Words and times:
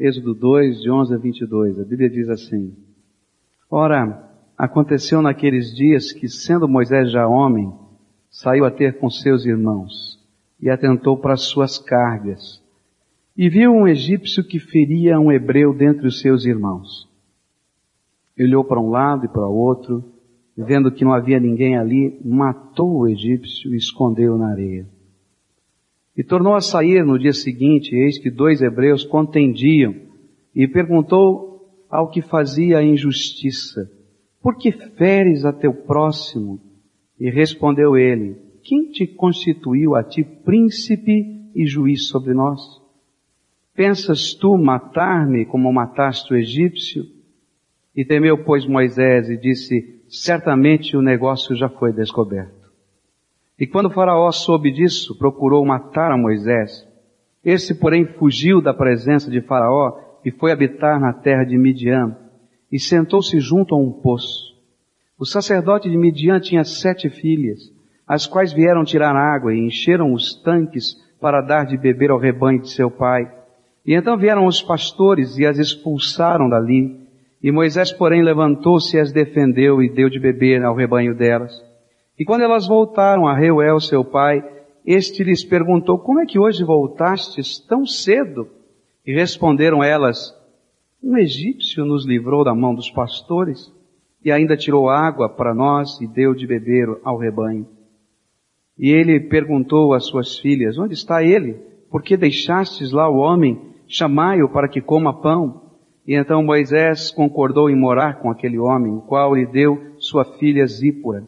Êxodo 0.00 0.32
2, 0.32 0.80
de 0.80 0.90
11 0.90 1.14
a 1.14 1.18
22. 1.18 1.80
A 1.80 1.84
Bíblia 1.84 2.08
diz 2.08 2.28
assim: 2.28 2.72
Ora, 3.68 4.30
aconteceu 4.56 5.20
naqueles 5.20 5.74
dias 5.74 6.12
que, 6.12 6.28
sendo 6.28 6.68
Moisés 6.68 7.10
já 7.10 7.26
homem, 7.26 7.72
saiu 8.30 8.64
a 8.64 8.70
ter 8.70 8.98
com 8.98 9.10
seus 9.10 9.44
irmãos 9.44 10.18
e 10.60 10.70
atentou 10.70 11.16
para 11.16 11.34
as 11.34 11.42
suas 11.42 11.78
cargas. 11.78 12.62
E 13.36 13.48
viu 13.48 13.72
um 13.72 13.88
egípcio 13.88 14.44
que 14.44 14.60
feria 14.60 15.18
um 15.18 15.32
hebreu 15.32 15.74
dentre 15.74 16.06
os 16.06 16.20
seus 16.20 16.44
irmãos. 16.44 17.08
Ele 18.36 18.50
olhou 18.50 18.64
para 18.64 18.80
um 18.80 18.90
lado 18.90 19.24
e 19.24 19.28
para 19.28 19.48
o 19.48 19.56
outro, 19.56 20.04
vendo 20.56 20.92
que 20.92 21.04
não 21.04 21.12
havia 21.12 21.40
ninguém 21.40 21.76
ali, 21.76 22.20
matou 22.24 23.00
o 23.00 23.08
egípcio 23.08 23.74
e 23.74 23.76
escondeu 23.76 24.38
na 24.38 24.50
areia. 24.50 24.86
E 26.18 26.24
tornou 26.24 26.56
a 26.56 26.60
sair 26.60 27.04
no 27.04 27.16
dia 27.16 27.32
seguinte, 27.32 27.94
eis 27.94 28.18
que 28.18 28.28
dois 28.28 28.60
hebreus 28.60 29.04
contendiam, 29.04 29.94
e 30.52 30.66
perguntou 30.66 31.86
ao 31.88 32.10
que 32.10 32.20
fazia 32.20 32.78
a 32.78 32.82
injustiça, 32.82 33.88
por 34.42 34.56
que 34.56 34.72
feres 34.72 35.44
a 35.44 35.52
teu 35.52 35.72
próximo? 35.72 36.60
E 37.20 37.30
respondeu 37.30 37.96
ele, 37.96 38.36
quem 38.64 38.90
te 38.90 39.06
constituiu 39.06 39.94
a 39.94 40.02
ti 40.02 40.24
príncipe 40.24 41.50
e 41.54 41.64
juiz 41.64 42.08
sobre 42.08 42.34
nós? 42.34 42.60
Pensas 43.72 44.34
tu 44.34 44.58
matar-me 44.58 45.46
como 45.46 45.72
mataste 45.72 46.32
o 46.32 46.36
egípcio? 46.36 47.04
E 47.94 48.04
temeu, 48.04 48.44
pois, 48.44 48.66
Moisés 48.66 49.28
e 49.28 49.36
disse, 49.36 50.02
certamente 50.08 50.96
o 50.96 51.02
negócio 51.02 51.54
já 51.54 51.68
foi 51.68 51.92
descoberto. 51.92 52.57
E 53.58 53.66
quando 53.66 53.90
Faraó 53.90 54.30
soube 54.30 54.70
disso, 54.70 55.18
procurou 55.18 55.64
matar 55.66 56.12
a 56.12 56.16
Moisés. 56.16 56.86
Esse, 57.44 57.74
porém, 57.74 58.06
fugiu 58.06 58.60
da 58.60 58.72
presença 58.72 59.30
de 59.30 59.40
Faraó 59.40 59.98
e 60.24 60.30
foi 60.30 60.52
habitar 60.52 61.00
na 61.00 61.12
terra 61.12 61.44
de 61.44 61.58
Midian 61.58 62.16
e 62.70 62.78
sentou-se 62.78 63.40
junto 63.40 63.74
a 63.74 63.78
um 63.78 63.90
poço. 63.90 64.54
O 65.18 65.24
sacerdote 65.24 65.90
de 65.90 65.96
Midian 65.96 66.38
tinha 66.38 66.62
sete 66.62 67.10
filhas, 67.10 67.72
as 68.06 68.26
quais 68.26 68.52
vieram 68.52 68.84
tirar 68.84 69.16
água 69.16 69.52
e 69.52 69.58
encheram 69.58 70.12
os 70.12 70.34
tanques 70.42 70.94
para 71.20 71.40
dar 71.40 71.66
de 71.66 71.76
beber 71.76 72.10
ao 72.10 72.18
rebanho 72.18 72.60
de 72.60 72.70
seu 72.70 72.90
pai. 72.90 73.28
E 73.84 73.94
então 73.94 74.16
vieram 74.16 74.46
os 74.46 74.62
pastores 74.62 75.36
e 75.38 75.46
as 75.46 75.58
expulsaram 75.58 76.48
dali. 76.48 76.96
E 77.42 77.50
Moisés, 77.50 77.92
porém, 77.92 78.22
levantou-se 78.22 78.96
e 78.96 79.00
as 79.00 79.12
defendeu 79.12 79.82
e 79.82 79.88
deu 79.88 80.08
de 80.08 80.20
beber 80.20 80.62
ao 80.62 80.76
rebanho 80.76 81.14
delas. 81.14 81.67
E 82.18 82.24
quando 82.24 82.42
elas 82.42 82.66
voltaram 82.66 83.26
a 83.26 83.34
Reuel, 83.34 83.78
seu 83.78 84.04
pai, 84.04 84.42
este 84.84 85.22
lhes 85.22 85.44
perguntou, 85.44 85.98
como 85.98 86.20
é 86.20 86.26
que 86.26 86.38
hoje 86.38 86.64
voltastes 86.64 87.58
tão 87.60 87.86
cedo? 87.86 88.48
E 89.06 89.14
responderam 89.14 89.82
elas, 89.82 90.34
um 91.02 91.16
egípcio 91.16 91.84
nos 91.84 92.04
livrou 92.04 92.42
da 92.42 92.54
mão 92.54 92.74
dos 92.74 92.90
pastores 92.90 93.72
e 94.24 94.32
ainda 94.32 94.56
tirou 94.56 94.88
água 94.90 95.28
para 95.28 95.54
nós 95.54 96.00
e 96.00 96.08
deu 96.08 96.34
de 96.34 96.46
beber 96.46 96.88
ao 97.04 97.16
rebanho. 97.16 97.66
E 98.76 98.90
ele 98.90 99.20
perguntou 99.20 99.94
às 99.94 100.06
suas 100.06 100.38
filhas, 100.38 100.76
onde 100.76 100.94
está 100.94 101.22
ele? 101.22 101.54
Por 101.90 102.02
que 102.02 102.16
deixastes 102.16 102.90
lá 102.90 103.08
o 103.08 103.16
homem? 103.16 103.60
Chamai-o 103.86 104.48
para 104.48 104.68
que 104.68 104.80
coma 104.80 105.20
pão. 105.20 105.62
E 106.06 106.14
então 106.14 106.42
Moisés 106.42 107.10
concordou 107.10 107.70
em 107.70 107.76
morar 107.76 108.20
com 108.20 108.30
aquele 108.30 108.58
homem, 108.58 108.92
o 108.92 109.02
qual 109.02 109.34
lhe 109.34 109.46
deu 109.46 109.94
sua 109.98 110.24
filha 110.24 110.66
Zípora. 110.66 111.24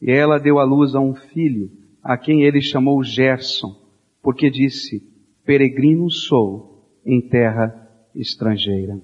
E 0.00 0.10
ela 0.10 0.38
deu 0.38 0.58
à 0.58 0.64
luz 0.64 0.94
a 0.94 1.00
um 1.00 1.14
filho, 1.14 1.70
a 2.02 2.16
quem 2.16 2.42
ele 2.42 2.60
chamou 2.60 3.02
Gerson, 3.02 3.76
porque 4.22 4.50
disse, 4.50 5.02
peregrino 5.44 6.10
sou 6.10 6.84
em 7.04 7.20
terra 7.20 7.88
estrangeira. 8.14 9.00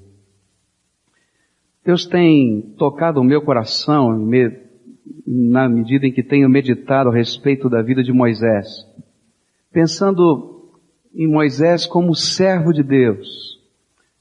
Deus 1.85 2.07
tem 2.07 2.75
tocado 2.79 3.21
o 3.21 3.25
meu 3.25 3.43
coração 3.43 4.27
na 5.27 5.69
medida 5.69 6.07
em 6.07 6.13
que 6.13 6.23
tenho 6.23 6.49
meditado 6.49 7.11
a 7.11 7.15
respeito 7.15 7.69
da 7.69 7.83
vida 7.83 8.03
de 8.03 8.13
Moisés, 8.13 8.67
pensando 9.73 10.71
em 11.15 11.27
Moisés 11.27 11.87
como 11.87 12.15
servo 12.15 12.73
de 12.73 12.83
Deus, 12.83 13.61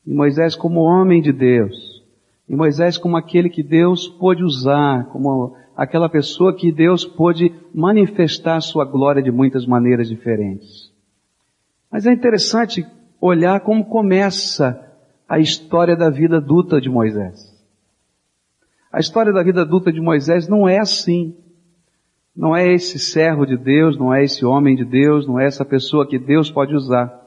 em 0.05 0.13
Moisés 0.13 0.55
como 0.55 0.81
homem 0.81 1.21
de 1.21 1.31
Deus, 1.31 2.03
em 2.49 2.55
Moisés 2.55 2.97
como 2.97 3.15
aquele 3.15 3.49
que 3.49 3.63
Deus 3.63 4.07
pôde 4.07 4.43
usar, 4.43 5.05
como 5.05 5.55
aquela 5.75 6.07
pessoa 6.07 6.55
que 6.55 6.71
Deus 6.71 7.05
pôde 7.05 7.53
manifestar 7.73 8.61
sua 8.61 8.85
glória 8.85 9.21
de 9.21 9.31
muitas 9.31 9.65
maneiras 9.65 10.07
diferentes. 10.07 10.91
Mas 11.91 12.05
é 12.05 12.13
interessante 12.13 12.85
olhar 13.19 13.59
como 13.61 13.85
começa 13.85 14.91
a 15.27 15.39
história 15.39 15.95
da 15.95 16.09
vida 16.09 16.37
adulta 16.37 16.79
de 16.79 16.89
Moisés. 16.89 17.51
A 18.91 18.99
história 18.99 19.33
da 19.33 19.41
vida 19.41 19.61
adulta 19.61 19.91
de 19.91 19.99
Moisés 19.99 20.47
não 20.47 20.67
é 20.67 20.79
assim. 20.79 21.35
Não 22.35 22.55
é 22.55 22.71
esse 22.71 22.99
servo 22.99 23.45
de 23.45 23.57
Deus, 23.57 23.97
não 23.97 24.13
é 24.13 24.23
esse 24.23 24.43
homem 24.45 24.75
de 24.75 24.85
Deus, 24.85 25.27
não 25.27 25.39
é 25.39 25.45
essa 25.45 25.63
pessoa 25.63 26.07
que 26.07 26.17
Deus 26.17 26.51
pode 26.51 26.75
usar. 26.75 27.21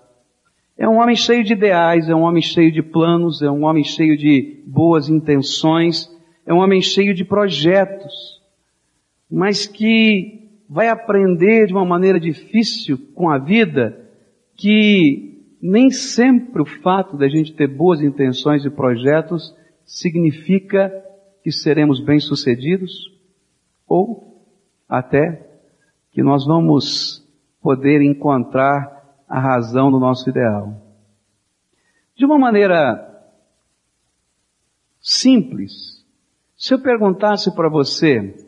É 0.77 0.89
um 0.89 0.99
homem 0.99 1.17
cheio 1.17 1.43
de 1.43 1.55
ideais, 1.55 2.09
é 2.09 2.15
um 2.15 2.23
homem 2.23 2.43
cheio 2.43 2.71
de 2.71 2.83
planos, 2.83 3.41
é 3.41 3.51
um 3.51 3.65
homem 3.65 3.83
cheio 3.83 4.17
de 4.17 4.63
boas 4.67 5.09
intenções, 5.09 6.11
é 6.45 6.53
um 6.53 6.59
homem 6.59 6.83
cheio 6.83 7.15
de 7.15 7.25
projetos 7.25 8.36
mas 9.31 9.67
que 9.67 10.51
vai 10.69 10.89
aprender 10.89 11.67
de 11.67 11.73
uma 11.73 11.85
maneira 11.85 12.19
difícil 12.19 12.99
com 13.15 13.31
a 13.31 13.39
vida 13.39 14.05
que 14.57 15.57
nem 15.61 15.91
sempre 15.91 16.63
o 16.63 16.67
fato 16.83 17.17
da 17.17 17.29
gente 17.29 17.55
ter 17.55 17.67
boas 17.67 18.01
intenções 18.01 18.65
e 18.65 18.71
projetos 18.71 19.55
significa 19.85 20.93
que 21.43 21.53
seremos 21.53 22.01
bem-sucedidos 22.01 22.93
ou 23.87 24.45
até 24.89 25.47
que 26.11 26.23
nós 26.23 26.47
vamos 26.47 27.25
poder 27.61 28.01
encontrar 28.03 28.97
a 29.29 29.41
razão 29.41 29.91
do 29.91 29.99
nosso 29.99 30.29
ideal. 30.31 30.81
De 32.17 32.25
uma 32.25 32.39
maneira 32.39 33.03
simples, 35.01 36.05
se 36.57 36.73
eu 36.73 36.81
perguntasse 36.81 37.55
para 37.55 37.69
você, 37.69 38.46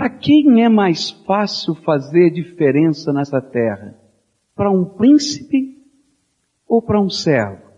para 0.00 0.08
quem 0.08 0.64
é 0.64 0.68
mais 0.70 1.10
fácil 1.10 1.74
fazer 1.74 2.30
diferença 2.30 3.12
nessa 3.12 3.38
terra? 3.38 3.94
Para 4.56 4.70
um 4.70 4.82
príncipe 4.82 5.76
ou 6.66 6.80
para 6.80 6.98
um 6.98 7.10
servo? 7.10 7.70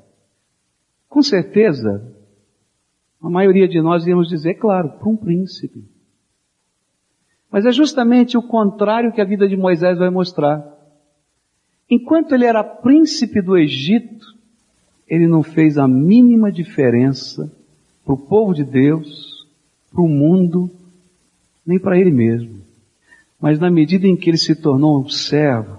Com 1.08 1.20
certeza, 1.20 2.14
a 3.20 3.28
maioria 3.28 3.66
de 3.66 3.82
nós 3.82 4.06
íamos 4.06 4.28
dizer, 4.28 4.54
claro, 4.54 4.90
para 4.90 5.08
um 5.08 5.16
príncipe. 5.16 5.84
Mas 7.50 7.66
é 7.66 7.72
justamente 7.72 8.38
o 8.38 8.42
contrário 8.46 9.12
que 9.12 9.20
a 9.20 9.24
vida 9.24 9.48
de 9.48 9.56
Moisés 9.56 9.98
vai 9.98 10.08
mostrar. 10.08 10.64
Enquanto 11.90 12.36
ele 12.36 12.46
era 12.46 12.62
príncipe 12.62 13.42
do 13.42 13.58
Egito, 13.58 14.26
ele 15.08 15.26
não 15.26 15.42
fez 15.42 15.76
a 15.76 15.88
mínima 15.88 16.52
diferença 16.52 17.52
para 18.04 18.14
o 18.14 18.16
povo 18.28 18.54
de 18.54 18.62
Deus, 18.62 19.44
para 19.90 20.02
o 20.02 20.08
mundo, 20.08 20.70
nem 21.66 21.78
para 21.78 21.98
ele 21.98 22.10
mesmo. 22.10 22.62
Mas 23.40 23.58
na 23.58 23.70
medida 23.70 24.06
em 24.06 24.16
que 24.16 24.30
ele 24.30 24.38
se 24.38 24.54
tornou 24.54 25.00
um 25.00 25.08
servo 25.08 25.78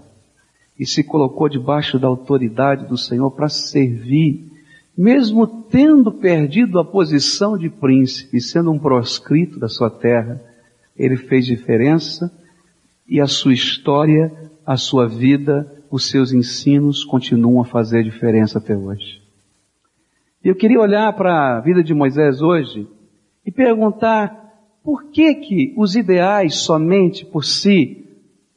e 0.78 0.86
se 0.86 1.04
colocou 1.04 1.48
debaixo 1.48 2.00
da 2.00 2.08
autoridade 2.08 2.88
do 2.88 2.98
Senhor 2.98 3.32
para 3.32 3.48
servir, 3.48 4.52
mesmo 4.98 5.48
tendo 5.48 6.12
perdido 6.12 6.80
a 6.80 6.86
posição 6.86 7.58
de 7.58 7.70
príncipe, 7.70 8.42
sendo 8.42 8.72
um 8.72 8.80
proscrito 8.80 9.60
da 9.60 9.68
sua 9.68 9.90
terra, 9.90 10.42
ele 10.98 11.18
fez 11.18 11.46
diferença 11.46 12.32
e 13.08 13.20
a 13.20 13.28
sua 13.28 13.54
história, 13.54 14.32
a 14.66 14.78
sua 14.78 15.08
vida, 15.08 15.72
os 15.90 16.10
seus 16.10 16.32
ensinos 16.32 17.04
continuam 17.04 17.62
a 17.62 17.66
fazer 17.66 18.04
diferença 18.04 18.58
até 18.58 18.76
hoje. 18.76 19.22
Eu 20.44 20.56
queria 20.56 20.80
olhar 20.80 21.12
para 21.14 21.58
a 21.58 21.62
vida 21.62 21.84
de 21.84 21.94
Moisés 21.94 22.42
hoje 22.42 22.88
e 23.46 23.52
perguntar 23.52 24.43
por 24.84 25.12
que 25.12 25.34
que 25.36 25.74
os 25.78 25.96
ideais 25.96 26.58
somente 26.58 27.26
por 27.26 27.44
si 27.46 28.06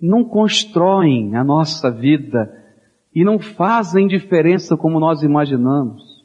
não 0.00 0.24
constroem 0.24 1.36
a 1.36 1.44
nossa 1.44 1.90
vida 1.90 2.52
e 3.14 3.24
não 3.24 3.38
fazem 3.38 4.06
diferença 4.06 4.76
como 4.76 4.98
nós 4.98 5.22
imaginamos? 5.22 6.16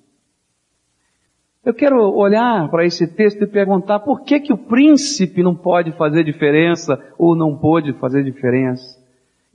Eu 1.63 1.75
quero 1.75 2.01
olhar 2.15 2.69
para 2.71 2.83
esse 2.83 3.07
texto 3.07 3.43
e 3.43 3.47
perguntar 3.47 3.99
por 3.99 4.23
que 4.23 4.39
que 4.39 4.51
o 4.51 4.57
príncipe 4.57 5.43
não 5.43 5.55
pode 5.55 5.91
fazer 5.91 6.23
diferença 6.23 6.99
ou 7.19 7.35
não 7.35 7.55
pôde 7.55 7.93
fazer 7.93 8.23
diferença? 8.23 8.99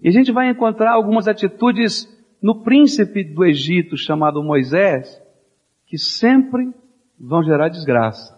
E 0.01 0.09
a 0.09 0.13
gente 0.13 0.31
vai 0.31 0.49
encontrar 0.49 0.93
algumas 0.93 1.27
atitudes 1.27 2.09
no 2.41 2.63
príncipe 2.63 3.25
do 3.25 3.45
Egito 3.45 3.97
chamado 3.97 4.43
Moisés 4.43 5.21
que 5.87 5.99
sempre 5.99 6.71
vão 7.19 7.43
gerar 7.43 7.69
desgraça. 7.69 8.36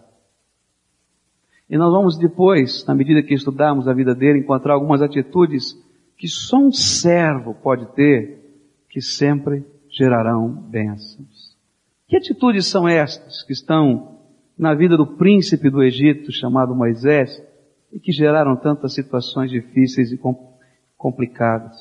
E 1.69 1.77
nós 1.77 1.91
vamos 1.91 2.17
depois, 2.17 2.83
na 2.85 2.95
medida 2.95 3.21
que 3.21 3.33
estudarmos 3.33 3.87
a 3.87 3.93
vida 3.93 4.15
dele, 4.15 4.39
encontrar 4.39 4.73
algumas 4.73 5.01
atitudes 5.01 5.77
que 6.17 6.27
só 6.27 6.57
um 6.57 6.71
servo 6.71 7.53
pode 7.53 7.85
ter, 7.93 8.39
que 8.89 8.99
sempre 8.99 9.63
gerarão 9.89 10.49
bênçãos. 10.49 11.55
Que 12.07 12.17
atitudes 12.17 12.65
são 12.65 12.87
estas 12.87 13.43
que 13.43 13.53
estão 13.53 14.17
na 14.57 14.73
vida 14.73 14.97
do 14.97 15.05
príncipe 15.15 15.69
do 15.69 15.83
Egito 15.83 16.31
chamado 16.31 16.75
Moisés 16.75 17.41
e 17.93 17.99
que 17.99 18.11
geraram 18.11 18.55
tantas 18.55 18.93
situações 18.95 19.51
difíceis 19.51 20.11
e 20.11 20.19
complicadas? 20.97 21.77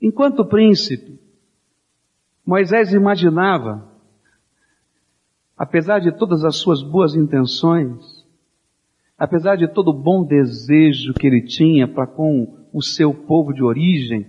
Enquanto 0.00 0.46
príncipe, 0.46 1.20
Moisés 2.44 2.92
imaginava, 2.92 3.86
apesar 5.56 6.00
de 6.00 6.10
todas 6.10 6.42
as 6.42 6.56
suas 6.56 6.82
boas 6.82 7.14
intenções, 7.14 8.21
apesar 9.22 9.54
de 9.54 9.68
todo 9.68 9.92
o 9.92 10.02
bom 10.02 10.26
desejo 10.26 11.14
que 11.14 11.28
ele 11.28 11.42
tinha 11.42 11.86
para 11.86 12.08
com 12.08 12.66
o 12.72 12.82
seu 12.82 13.14
povo 13.14 13.52
de 13.52 13.62
origem, 13.62 14.26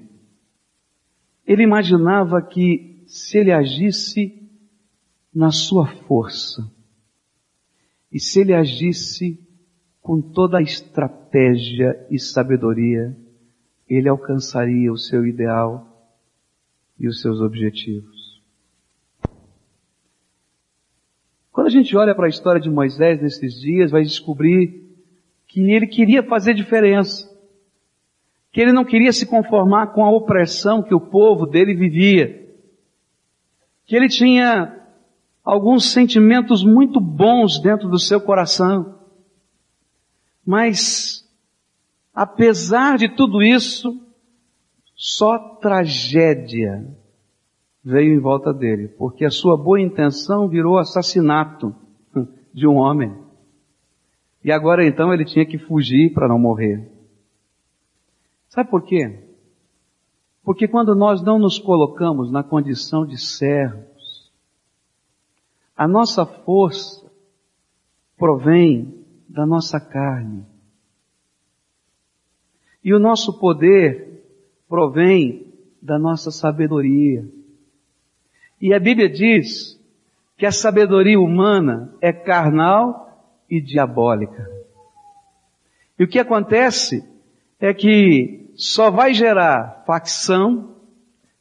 ele 1.48 1.64
imaginava 1.64 2.40
que 2.44 3.04
se 3.08 3.40
ele 3.40 3.52
agisse 3.52 4.48
na 5.34 5.50
sua 5.50 5.88
força, 5.88 6.72
e 8.12 8.20
se 8.20 8.42
ele 8.42 8.54
agisse 8.54 9.40
com 10.00 10.22
toda 10.22 10.60
a 10.60 10.62
estratégia 10.62 12.06
e 12.12 12.20
sabedoria, 12.20 13.18
ele 13.90 14.08
alcançaria 14.08 14.94
o 14.94 14.98
seu 14.98 15.26
ideal 15.26 16.08
e 17.00 17.08
os 17.08 17.20
seus 17.20 17.42
objetivos. 17.42 18.13
Quando 21.54 21.68
a 21.68 21.70
gente 21.70 21.96
olha 21.96 22.16
para 22.16 22.26
a 22.26 22.30
história 22.30 22.60
de 22.60 22.68
Moisés 22.68 23.22
nesses 23.22 23.54
dias, 23.62 23.92
vai 23.92 24.02
descobrir 24.02 24.90
que 25.48 25.62
ele 25.72 25.86
queria 25.86 26.24
fazer 26.24 26.56
diferença. 26.56 27.32
Que 28.52 28.60
ele 28.60 28.74
não 28.74 28.84
queria 28.84 29.14
se 29.14 29.28
conformar 29.28 29.94
com 29.94 30.04
a 30.04 30.10
opressão 30.10 30.82
que 30.82 30.96
o 30.96 31.00
povo 31.00 31.46
dele 31.46 31.76
vivia. 31.76 32.44
Que 33.86 33.96
ele 33.96 34.10
tinha 34.10 34.82
alguns 35.44 35.92
sentimentos 35.92 36.66
muito 36.66 37.00
bons 37.00 37.62
dentro 37.62 37.88
do 37.88 38.00
seu 38.00 38.20
coração. 38.20 39.00
Mas, 40.44 41.24
apesar 42.16 42.98
de 42.98 43.10
tudo 43.10 43.44
isso, 43.44 44.02
só 44.96 45.38
tragédia 45.62 46.84
veio 47.84 48.16
em 48.16 48.20
volta 48.20 48.54
dele, 48.54 48.88
porque 48.88 49.26
a 49.26 49.30
sua 49.30 49.58
boa 49.58 49.82
intenção 49.82 50.48
virou 50.48 50.78
assassinato 50.78 51.76
de 52.54 52.68
um 52.68 52.76
homem. 52.76 53.14
E 54.44 54.52
agora 54.52 54.86
então 54.86 55.14
ele 55.14 55.26
tinha 55.26 55.46
que 55.46 55.58
fugir 55.58 56.14
para 56.14 56.28
não 56.28 56.40
morrer. 56.40 56.90
Sabe 58.50 58.70
por 58.70 58.84
quê? 58.84 59.20
Porque 60.44 60.68
quando 60.68 60.94
nós 60.94 61.22
não 61.24 61.40
nos 61.40 61.58
colocamos 61.58 62.32
na 62.32 62.44
condição 62.44 63.06
de 63.06 63.18
servos, 63.18 64.32
a 65.76 65.88
nossa 65.88 66.26
força 66.26 67.10
provém 68.18 69.04
da 69.28 69.46
nossa 69.46 69.80
carne. 69.80 70.46
E 72.84 72.94
o 72.94 73.00
nosso 73.00 73.40
poder 73.40 74.24
provém 74.68 75.54
da 75.82 75.98
nossa 75.98 76.30
sabedoria. 76.30 77.28
E 78.64 78.74
a 78.74 78.80
Bíblia 78.80 79.10
diz 79.10 79.78
que 80.38 80.46
a 80.46 80.52
sabedoria 80.52 81.20
humana 81.20 81.94
é 82.00 82.14
carnal 82.14 83.30
e 83.50 83.60
diabólica. 83.60 84.50
E 86.00 86.06
o 86.06 86.08
que 86.08 86.18
acontece 86.18 87.04
é 87.60 87.74
que 87.74 88.50
só 88.56 88.90
vai 88.90 89.14
gerar 89.14 89.84
facção, 89.86 90.78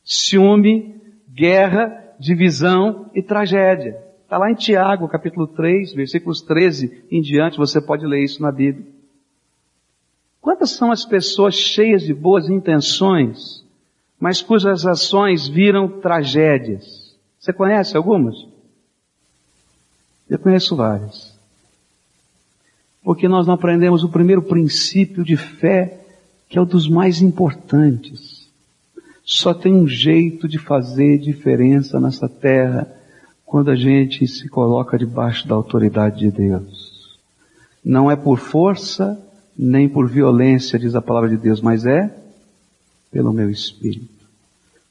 ciúme, 0.03 1.01
guerra, 1.33 2.13
divisão 2.19 3.09
e 3.15 3.23
tragédia. 3.23 4.03
Está 4.25 4.37
lá 4.37 4.51
em 4.51 4.57
Tiago, 4.57 5.07
capítulo 5.07 5.47
3, 5.47 5.95
versículos 5.95 6.43
13 6.43 7.05
em 7.09 7.21
diante, 7.21 7.57
você 7.57 7.81
pode 7.81 8.05
ler 8.05 8.25
isso 8.25 8.43
na 8.43 8.51
Bíblia. 8.51 8.85
Quantas 10.41 10.71
são 10.71 10.91
as 10.91 11.05
pessoas 11.05 11.55
cheias 11.55 12.03
de 12.03 12.13
boas 12.13 12.49
intenções, 12.49 13.65
mas 14.19 14.43
cujas 14.43 14.85
ações 14.85 15.47
viram 15.47 16.01
tragédias? 16.01 17.02
Você 17.43 17.53
conhece 17.53 17.97
algumas? 17.97 18.37
Eu 20.31 20.39
conheço 20.39 20.77
várias. 20.77 21.37
Porque 23.03 23.27
nós 23.27 23.49
não 23.49 23.55
aprendemos 23.55 24.05
o 24.05 24.09
primeiro 24.09 24.43
princípio 24.43 25.25
de 25.25 25.37
fé, 25.37 26.05
que 26.49 26.57
é 26.57 26.63
o 26.63 26.65
dos 26.65 26.89
mais 26.89 27.21
importantes. 27.21 28.49
Só 29.25 29.53
tem 29.53 29.75
um 29.75 29.89
jeito 29.89 30.47
de 30.47 30.57
fazer 30.57 31.19
diferença 31.19 31.99
nessa 31.99 32.29
terra 32.29 32.87
quando 33.45 33.73
a 33.73 33.75
gente 33.75 34.25
se 34.29 34.49
coloca 34.49 34.97
debaixo 34.97 35.49
da 35.49 35.57
autoridade 35.57 36.21
de 36.21 36.31
Deus. 36.31 37.19
Não 37.85 38.09
é 38.09 38.15
por 38.15 38.39
força, 38.39 39.21
nem 39.59 39.89
por 39.89 40.09
violência, 40.09 40.79
diz 40.79 40.95
a 40.95 41.03
palavra 41.03 41.29
de 41.29 41.39
Deus, 41.39 41.61
mas 41.61 41.85
é 41.87 42.09
pelo 43.11 43.33
meu 43.33 43.51
espírito. 43.51 44.29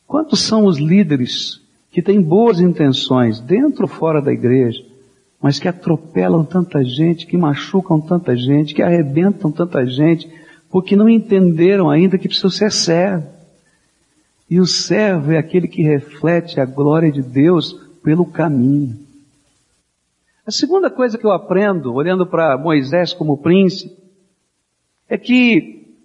Quantos 0.05 0.41
são 0.41 0.65
os 0.65 0.77
líderes 0.77 1.60
que 1.91 2.01
têm 2.01 2.21
boas 2.21 2.59
intenções 2.59 3.39
dentro 3.41 3.83
ou 3.83 3.87
fora 3.87 4.21
da 4.21 4.31
igreja, 4.31 4.81
mas 5.41 5.59
que 5.59 5.67
atropelam 5.67 6.45
tanta 6.45 6.83
gente, 6.83 7.27
que 7.27 7.37
machucam 7.37 7.99
tanta 7.99 8.35
gente, 8.35 8.73
que 8.73 8.81
arrebentam 8.81 9.51
tanta 9.51 9.85
gente, 9.85 10.31
porque 10.69 10.95
não 10.95 11.09
entenderam 11.09 11.89
ainda 11.89 12.17
que 12.17 12.27
precisam 12.27 12.49
ser 12.49 12.71
servo. 12.71 13.27
E 14.49 14.59
o 14.59 14.65
servo 14.65 15.31
é 15.31 15.37
aquele 15.37 15.67
que 15.67 15.81
reflete 15.81 16.59
a 16.59 16.65
glória 16.65 17.11
de 17.11 17.21
Deus 17.21 17.73
pelo 18.03 18.25
caminho. 18.25 18.97
A 20.45 20.51
segunda 20.51 20.89
coisa 20.89 21.17
que 21.17 21.25
eu 21.25 21.31
aprendo, 21.31 21.93
olhando 21.93 22.25
para 22.25 22.57
Moisés 22.57 23.13
como 23.13 23.37
príncipe, 23.37 23.95
é 25.07 25.17
que 25.17 25.95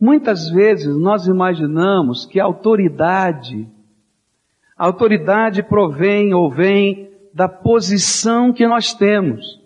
muitas 0.00 0.48
vezes 0.50 0.96
nós 0.96 1.26
imaginamos 1.26 2.26
que 2.26 2.40
a 2.40 2.44
autoridade, 2.44 3.66
a 4.82 4.86
autoridade 4.86 5.62
provém 5.62 6.34
ou 6.34 6.50
vem 6.50 7.08
da 7.32 7.48
posição 7.48 8.52
que 8.52 8.66
nós 8.66 8.92
temos. 8.92 9.60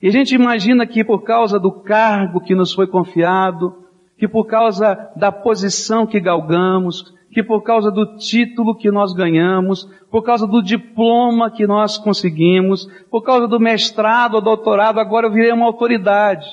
E 0.00 0.08
a 0.08 0.10
gente 0.10 0.34
imagina 0.34 0.86
que 0.86 1.04
por 1.04 1.22
causa 1.22 1.60
do 1.60 1.70
cargo 1.70 2.40
que 2.40 2.54
nos 2.54 2.72
foi 2.72 2.86
confiado, 2.86 3.84
que 4.16 4.26
por 4.26 4.46
causa 4.46 4.94
da 5.14 5.30
posição 5.30 6.06
que 6.06 6.18
galgamos, 6.18 7.12
que 7.30 7.42
por 7.42 7.60
causa 7.60 7.90
do 7.90 8.16
título 8.16 8.74
que 8.74 8.90
nós 8.90 9.12
ganhamos, 9.12 9.84
por 10.10 10.22
causa 10.22 10.46
do 10.46 10.62
diploma 10.62 11.50
que 11.50 11.66
nós 11.66 11.98
conseguimos, 11.98 12.86
por 13.10 13.20
causa 13.20 13.46
do 13.46 13.60
mestrado 13.60 14.36
ou 14.36 14.40
doutorado, 14.40 14.98
agora 14.98 15.26
eu 15.26 15.32
virei 15.32 15.52
uma 15.52 15.66
autoridade. 15.66 16.48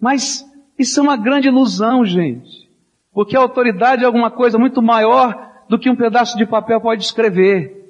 Mas 0.00 0.48
isso 0.78 1.00
é 1.00 1.02
uma 1.02 1.16
grande 1.16 1.48
ilusão, 1.48 2.04
gente. 2.04 2.63
Porque 3.14 3.36
a 3.36 3.40
autoridade 3.40 4.02
é 4.02 4.06
alguma 4.06 4.30
coisa 4.30 4.58
muito 4.58 4.82
maior 4.82 5.34
do 5.68 5.78
que 5.78 5.88
um 5.88 5.96
pedaço 5.96 6.36
de 6.36 6.44
papel 6.44 6.80
pode 6.80 7.04
escrever. 7.04 7.84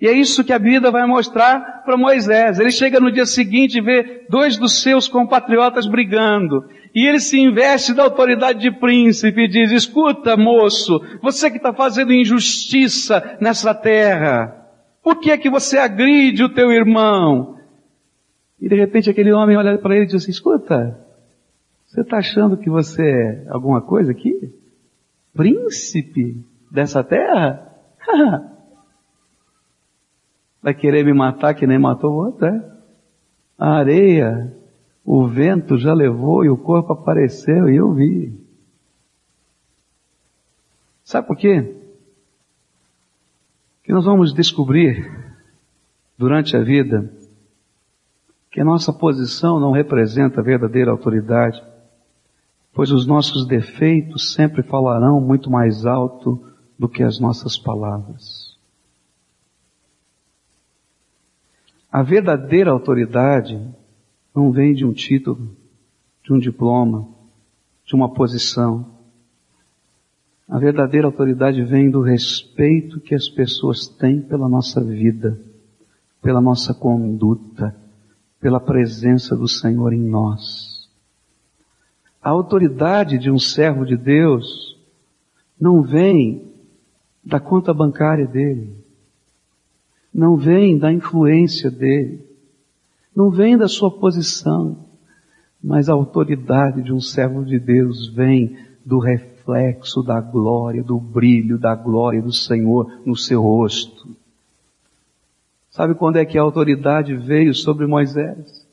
E 0.00 0.06
é 0.06 0.12
isso 0.12 0.44
que 0.44 0.52
a 0.52 0.58
vida 0.58 0.90
vai 0.90 1.06
mostrar 1.06 1.82
para 1.84 1.96
Moisés. 1.96 2.58
Ele 2.58 2.70
chega 2.70 3.00
no 3.00 3.10
dia 3.10 3.26
seguinte 3.26 3.78
e 3.78 3.80
vê 3.80 4.26
dois 4.28 4.56
dos 4.56 4.82
seus 4.82 5.08
compatriotas 5.08 5.86
brigando. 5.86 6.64
E 6.94 7.06
ele 7.06 7.20
se 7.20 7.38
investe 7.38 7.94
da 7.94 8.04
autoridade 8.04 8.60
de 8.60 8.70
príncipe 8.70 9.44
e 9.44 9.48
diz, 9.48 9.70
escuta 9.70 10.36
moço, 10.36 11.00
você 11.22 11.50
que 11.50 11.56
está 11.56 11.72
fazendo 11.72 12.12
injustiça 12.12 13.38
nessa 13.40 13.74
terra, 13.74 14.66
por 15.02 15.16
que 15.20 15.30
é 15.30 15.38
que 15.38 15.50
você 15.50 15.78
agride 15.78 16.44
o 16.44 16.52
teu 16.52 16.70
irmão? 16.70 17.56
E 18.60 18.68
de 18.68 18.74
repente 18.74 19.10
aquele 19.10 19.32
homem 19.32 19.56
olha 19.56 19.78
para 19.78 19.94
ele 19.94 20.04
e 20.04 20.06
diz 20.06 20.16
assim, 20.16 20.30
escuta, 20.30 21.07
você 21.88 22.02
está 22.02 22.18
achando 22.18 22.58
que 22.58 22.68
você 22.68 23.02
é 23.02 23.46
alguma 23.48 23.80
coisa 23.80 24.12
aqui? 24.12 24.54
Príncipe 25.32 26.44
dessa 26.70 27.02
terra? 27.02 27.74
Vai 30.62 30.74
querer 30.74 31.02
me 31.02 31.14
matar 31.14 31.54
que 31.54 31.66
nem 31.66 31.78
matou 31.78 32.12
o 32.12 32.26
outro, 32.26 32.46
é? 32.46 32.78
A 33.58 33.78
areia, 33.78 34.54
o 35.02 35.26
vento 35.26 35.78
já 35.78 35.94
levou 35.94 36.44
e 36.44 36.50
o 36.50 36.58
corpo 36.58 36.92
apareceu 36.92 37.70
e 37.70 37.76
eu 37.76 37.92
vi. 37.94 38.38
Sabe 41.02 41.26
por 41.26 41.38
quê? 41.38 41.74
Que 43.82 43.92
nós 43.94 44.04
vamos 44.04 44.34
descobrir 44.34 45.10
durante 46.18 46.54
a 46.54 46.62
vida 46.62 47.10
que 48.50 48.60
a 48.60 48.64
nossa 48.64 48.92
posição 48.92 49.58
não 49.58 49.72
representa 49.72 50.40
a 50.40 50.44
verdadeira 50.44 50.90
autoridade, 50.90 51.62
pois 52.78 52.92
os 52.92 53.08
nossos 53.08 53.44
defeitos 53.44 54.34
sempre 54.34 54.62
falarão 54.62 55.20
muito 55.20 55.50
mais 55.50 55.84
alto 55.84 56.46
do 56.78 56.88
que 56.88 57.02
as 57.02 57.18
nossas 57.18 57.58
palavras. 57.58 58.56
A 61.90 62.04
verdadeira 62.04 62.70
autoridade 62.70 63.60
não 64.32 64.52
vem 64.52 64.74
de 64.74 64.84
um 64.84 64.92
título, 64.92 65.56
de 66.22 66.32
um 66.32 66.38
diploma, 66.38 67.08
de 67.84 67.96
uma 67.96 68.14
posição. 68.14 68.88
A 70.48 70.56
verdadeira 70.60 71.08
autoridade 71.08 71.60
vem 71.64 71.90
do 71.90 72.00
respeito 72.00 73.00
que 73.00 73.16
as 73.16 73.28
pessoas 73.28 73.88
têm 73.88 74.20
pela 74.20 74.48
nossa 74.48 74.80
vida, 74.80 75.36
pela 76.22 76.40
nossa 76.40 76.72
conduta, 76.72 77.74
pela 78.40 78.60
presença 78.60 79.34
do 79.36 79.48
Senhor 79.48 79.92
em 79.92 80.00
nós. 80.00 80.67
A 82.22 82.30
autoridade 82.30 83.18
de 83.18 83.30
um 83.30 83.38
servo 83.38 83.84
de 83.84 83.96
Deus 83.96 84.76
não 85.60 85.82
vem 85.82 86.52
da 87.24 87.38
conta 87.38 87.72
bancária 87.74 88.26
dele, 88.26 88.74
não 90.12 90.36
vem 90.36 90.78
da 90.78 90.92
influência 90.92 91.70
dele, 91.70 92.24
não 93.14 93.30
vem 93.30 93.56
da 93.56 93.68
sua 93.68 93.90
posição, 93.90 94.84
mas 95.62 95.88
a 95.88 95.92
autoridade 95.92 96.82
de 96.82 96.92
um 96.92 97.00
servo 97.00 97.44
de 97.44 97.58
Deus 97.58 98.08
vem 98.08 98.56
do 98.84 98.98
reflexo 98.98 100.02
da 100.02 100.20
glória, 100.20 100.82
do 100.82 100.98
brilho 100.98 101.58
da 101.58 101.74
glória 101.74 102.22
do 102.22 102.32
Senhor 102.32 103.00
no 103.04 103.16
seu 103.16 103.42
rosto. 103.42 104.08
Sabe 105.70 105.94
quando 105.94 106.16
é 106.16 106.24
que 106.24 106.38
a 106.38 106.42
autoridade 106.42 107.14
veio 107.14 107.54
sobre 107.54 107.86
Moisés? 107.86 108.66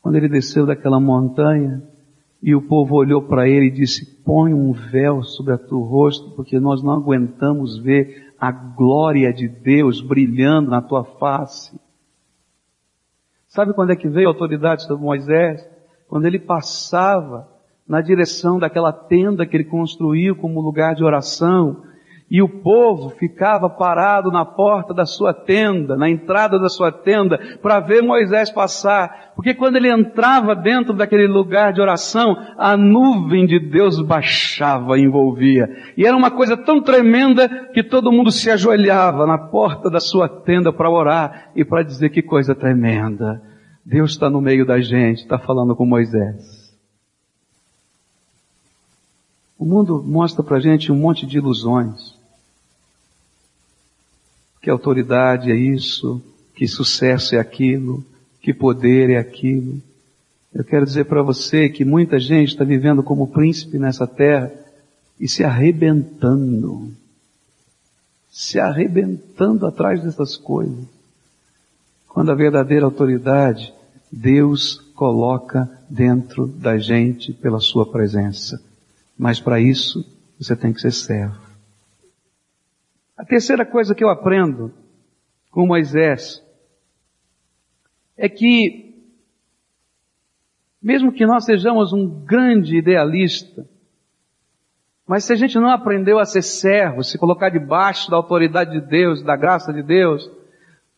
Quando 0.00 0.16
ele 0.16 0.28
desceu 0.28 0.66
daquela 0.66 0.98
montanha 0.98 1.82
e 2.42 2.54
o 2.54 2.62
povo 2.62 2.94
olhou 2.94 3.22
para 3.22 3.48
ele 3.48 3.66
e 3.66 3.70
disse: 3.70 4.22
Põe 4.24 4.54
um 4.54 4.72
véu 4.72 5.22
sobre 5.22 5.54
a 5.54 5.58
teu 5.58 5.80
rosto, 5.80 6.30
porque 6.30 6.60
nós 6.60 6.82
não 6.82 6.92
aguentamos 6.92 7.78
ver 7.78 8.32
a 8.38 8.52
glória 8.52 9.32
de 9.32 9.48
Deus 9.48 10.00
brilhando 10.00 10.70
na 10.70 10.80
tua 10.80 11.04
face. 11.04 11.78
Sabe 13.48 13.72
quando 13.72 13.90
é 13.90 13.96
que 13.96 14.08
veio 14.08 14.28
a 14.28 14.30
autoridade 14.30 14.86
sobre 14.86 15.04
Moisés? 15.04 15.68
Quando 16.06 16.26
ele 16.26 16.38
passava 16.38 17.48
na 17.86 18.00
direção 18.00 18.58
daquela 18.58 18.92
tenda 18.92 19.46
que 19.46 19.56
ele 19.56 19.64
construiu 19.64 20.36
como 20.36 20.60
lugar 20.60 20.94
de 20.94 21.02
oração, 21.02 21.82
e 22.30 22.42
o 22.42 22.48
povo 22.48 23.08
ficava 23.10 23.70
parado 23.70 24.30
na 24.30 24.44
porta 24.44 24.92
da 24.92 25.06
sua 25.06 25.32
tenda, 25.32 25.96
na 25.96 26.10
entrada 26.10 26.58
da 26.58 26.68
sua 26.68 26.92
tenda, 26.92 27.38
para 27.62 27.80
ver 27.80 28.02
Moisés 28.02 28.50
passar. 28.50 29.32
Porque 29.34 29.54
quando 29.54 29.76
ele 29.76 29.90
entrava 29.90 30.54
dentro 30.54 30.92
daquele 30.92 31.26
lugar 31.26 31.72
de 31.72 31.80
oração, 31.80 32.36
a 32.58 32.76
nuvem 32.76 33.46
de 33.46 33.58
Deus 33.58 34.02
baixava 34.02 34.98
e 34.98 35.04
envolvia. 35.04 35.70
E 35.96 36.04
era 36.04 36.14
uma 36.14 36.30
coisa 36.30 36.54
tão 36.54 36.82
tremenda 36.82 37.48
que 37.72 37.82
todo 37.82 38.12
mundo 38.12 38.30
se 38.30 38.50
ajoelhava 38.50 39.26
na 39.26 39.38
porta 39.38 39.88
da 39.88 40.00
sua 40.00 40.28
tenda 40.28 40.70
para 40.70 40.90
orar 40.90 41.50
e 41.56 41.64
para 41.64 41.82
dizer 41.82 42.10
que 42.10 42.20
coisa 42.20 42.54
tremenda. 42.54 43.40
Deus 43.86 44.10
está 44.10 44.28
no 44.28 44.42
meio 44.42 44.66
da 44.66 44.78
gente, 44.80 45.22
está 45.22 45.38
falando 45.38 45.74
com 45.74 45.86
Moisés. 45.86 46.68
O 49.58 49.64
mundo 49.64 50.04
mostra 50.06 50.44
para 50.44 50.60
gente 50.60 50.92
um 50.92 50.96
monte 50.96 51.26
de 51.26 51.38
ilusões 51.38 52.17
que 54.68 54.70
autoridade 54.70 55.50
é 55.50 55.56
isso, 55.56 56.22
que 56.54 56.68
sucesso 56.68 57.34
é 57.34 57.38
aquilo, 57.38 58.04
que 58.38 58.52
poder 58.52 59.08
é 59.08 59.16
aquilo. 59.16 59.80
Eu 60.52 60.62
quero 60.62 60.84
dizer 60.84 61.06
para 61.06 61.22
você 61.22 61.70
que 61.70 61.86
muita 61.86 62.20
gente 62.20 62.48
está 62.48 62.64
vivendo 62.64 63.02
como 63.02 63.28
príncipe 63.28 63.78
nessa 63.78 64.06
terra 64.06 64.52
e 65.18 65.26
se 65.26 65.42
arrebentando. 65.42 66.92
Se 68.30 68.60
arrebentando 68.60 69.64
atrás 69.64 70.02
dessas 70.02 70.36
coisas. 70.36 70.84
Quando 72.06 72.30
a 72.30 72.34
verdadeira 72.34 72.84
autoridade 72.84 73.72
Deus 74.12 74.82
coloca 74.94 75.66
dentro 75.88 76.46
da 76.46 76.76
gente 76.76 77.32
pela 77.32 77.58
sua 77.58 77.90
presença. 77.90 78.62
Mas 79.18 79.40
para 79.40 79.58
isso 79.58 80.04
você 80.38 80.54
tem 80.54 80.74
que 80.74 80.80
ser 80.82 80.92
servo. 80.92 81.47
A 83.18 83.24
terceira 83.24 83.66
coisa 83.66 83.96
que 83.96 84.04
eu 84.04 84.08
aprendo 84.08 84.72
com 85.50 85.66
Moisés 85.66 86.40
é 88.16 88.28
que, 88.28 88.94
mesmo 90.80 91.10
que 91.10 91.26
nós 91.26 91.44
sejamos 91.44 91.92
um 91.92 92.08
grande 92.24 92.78
idealista, 92.78 93.68
mas 95.04 95.24
se 95.24 95.32
a 95.32 95.36
gente 95.36 95.58
não 95.58 95.68
aprendeu 95.68 96.20
a 96.20 96.24
ser 96.24 96.42
servo, 96.42 97.02
se 97.02 97.18
colocar 97.18 97.50
debaixo 97.50 98.08
da 98.08 98.16
autoridade 98.16 98.70
de 98.70 98.86
Deus, 98.86 99.20
da 99.20 99.34
graça 99.34 99.72
de 99.72 99.82
Deus, 99.82 100.30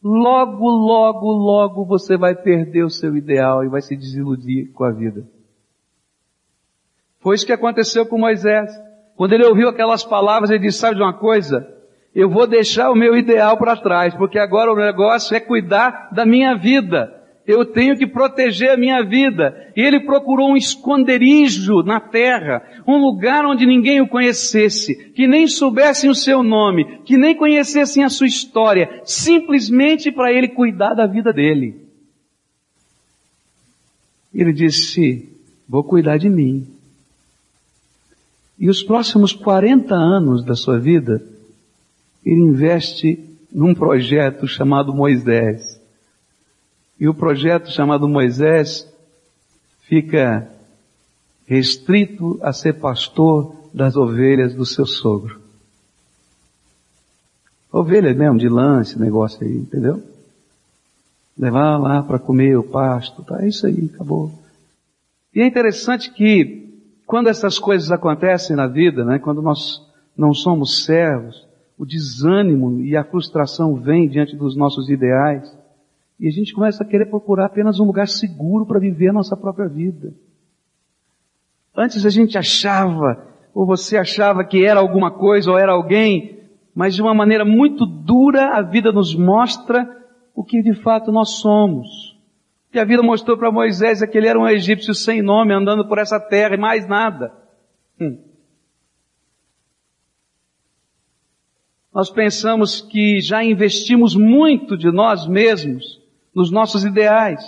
logo, 0.02 0.68
logo, 0.68 1.26
logo 1.32 1.86
você 1.86 2.18
vai 2.18 2.34
perder 2.34 2.84
o 2.84 2.90
seu 2.90 3.16
ideal 3.16 3.64
e 3.64 3.68
vai 3.68 3.80
se 3.80 3.96
desiludir 3.96 4.70
com 4.72 4.84
a 4.84 4.90
vida. 4.90 5.26
Foi 7.20 7.34
isso 7.34 7.46
que 7.46 7.52
aconteceu 7.52 8.04
com 8.04 8.18
Moisés. 8.18 8.70
Quando 9.16 9.32
ele 9.32 9.46
ouviu 9.46 9.70
aquelas 9.70 10.04
palavras, 10.04 10.50
ele 10.50 10.66
disse, 10.66 10.78
sabe 10.78 10.96
de 10.96 11.02
uma 11.02 11.14
coisa? 11.14 11.79
Eu 12.14 12.28
vou 12.28 12.46
deixar 12.46 12.90
o 12.90 12.96
meu 12.96 13.16
ideal 13.16 13.56
para 13.56 13.76
trás, 13.76 14.14
porque 14.14 14.38
agora 14.38 14.72
o 14.72 14.76
negócio 14.76 15.36
é 15.36 15.40
cuidar 15.40 16.10
da 16.12 16.26
minha 16.26 16.54
vida. 16.56 17.16
Eu 17.46 17.64
tenho 17.64 17.96
que 17.96 18.06
proteger 18.06 18.70
a 18.70 18.76
minha 18.76 19.02
vida. 19.02 19.72
E 19.76 19.80
ele 19.80 20.00
procurou 20.00 20.50
um 20.50 20.56
esconderijo 20.56 21.82
na 21.82 22.00
terra, 22.00 22.62
um 22.86 22.96
lugar 22.98 23.44
onde 23.46 23.64
ninguém 23.64 24.00
o 24.00 24.08
conhecesse, 24.08 25.12
que 25.12 25.26
nem 25.26 25.46
soubessem 25.46 26.10
o 26.10 26.14
seu 26.14 26.42
nome, 26.42 27.00
que 27.04 27.16
nem 27.16 27.34
conhecessem 27.34 28.04
a 28.04 28.08
sua 28.08 28.26
história, 28.26 29.02
simplesmente 29.04 30.12
para 30.12 30.32
ele 30.32 30.48
cuidar 30.48 30.94
da 30.94 31.06
vida 31.06 31.32
dele. 31.32 31.88
Ele 34.34 34.52
disse, 34.52 35.28
vou 35.68 35.82
cuidar 35.82 36.18
de 36.18 36.28
mim. 36.28 36.66
E 38.58 38.68
os 38.68 38.82
próximos 38.82 39.32
40 39.32 39.94
anos 39.94 40.44
da 40.44 40.54
sua 40.54 40.78
vida, 40.78 41.29
ele 42.24 42.40
investe 42.40 43.38
num 43.52 43.74
projeto 43.74 44.46
chamado 44.46 44.94
Moisés. 44.94 45.80
E 46.98 47.08
o 47.08 47.14
projeto 47.14 47.70
chamado 47.70 48.08
Moisés 48.08 48.86
fica 49.82 50.48
restrito 51.46 52.38
a 52.42 52.52
ser 52.52 52.74
pastor 52.74 53.56
das 53.72 53.96
ovelhas 53.96 54.54
do 54.54 54.64
seu 54.64 54.86
sogro. 54.86 55.40
Ovelha 57.72 58.12
mesmo, 58.12 58.38
de 58.38 58.48
lã, 58.48 58.80
esse 58.80 58.98
negócio 58.98 59.44
aí, 59.44 59.56
entendeu? 59.56 60.02
Levar 61.38 61.78
lá 61.78 62.02
para 62.02 62.18
comer 62.18 62.56
o 62.56 62.64
pasto, 62.64 63.22
tá? 63.22 63.42
É 63.42 63.48
isso 63.48 63.66
aí, 63.66 63.90
acabou. 63.94 64.32
E 65.34 65.40
é 65.40 65.46
interessante 65.46 66.12
que, 66.12 66.68
quando 67.06 67.28
essas 67.28 67.58
coisas 67.58 67.90
acontecem 67.90 68.56
na 68.56 68.66
vida, 68.66 69.04
né, 69.04 69.18
quando 69.18 69.40
nós 69.40 69.80
não 70.16 70.34
somos 70.34 70.84
servos, 70.84 71.46
o 71.80 71.86
desânimo 71.86 72.82
e 72.82 72.94
a 72.94 73.02
frustração 73.02 73.74
vem 73.74 74.06
diante 74.06 74.36
dos 74.36 74.54
nossos 74.54 74.90
ideais 74.90 75.50
e 76.18 76.28
a 76.28 76.30
gente 76.30 76.52
começa 76.52 76.84
a 76.84 76.86
querer 76.86 77.06
procurar 77.06 77.46
apenas 77.46 77.80
um 77.80 77.86
lugar 77.86 78.06
seguro 78.06 78.66
para 78.66 78.78
viver 78.78 79.08
a 79.08 79.14
nossa 79.14 79.34
própria 79.34 79.66
vida. 79.66 80.12
Antes 81.74 82.04
a 82.04 82.10
gente 82.10 82.36
achava, 82.36 83.26
ou 83.54 83.64
você 83.64 83.96
achava 83.96 84.44
que 84.44 84.62
era 84.62 84.78
alguma 84.78 85.10
coisa 85.10 85.50
ou 85.50 85.56
era 85.56 85.72
alguém, 85.72 86.40
mas 86.74 86.94
de 86.94 87.00
uma 87.00 87.14
maneira 87.14 87.46
muito 87.46 87.86
dura 87.86 88.58
a 88.58 88.60
vida 88.60 88.92
nos 88.92 89.14
mostra 89.14 89.88
o 90.34 90.44
que 90.44 90.60
de 90.60 90.74
fato 90.74 91.10
nós 91.10 91.40
somos. 91.40 91.88
E 92.74 92.78
a 92.78 92.84
vida 92.84 93.02
mostrou 93.02 93.38
para 93.38 93.50
Moisés 93.50 94.02
é 94.02 94.06
que 94.06 94.18
ele 94.18 94.28
era 94.28 94.38
um 94.38 94.46
egípcio 94.46 94.92
sem 94.92 95.22
nome 95.22 95.54
andando 95.54 95.88
por 95.88 95.96
essa 95.96 96.20
terra 96.20 96.54
e 96.54 96.60
mais 96.60 96.86
nada. 96.86 97.32
Hum. 97.98 98.29
Nós 101.92 102.08
pensamos 102.08 102.80
que 102.80 103.20
já 103.20 103.42
investimos 103.42 104.14
muito 104.14 104.76
de 104.76 104.92
nós 104.92 105.26
mesmos 105.26 106.00
nos 106.34 106.50
nossos 106.50 106.84
ideais. 106.84 107.44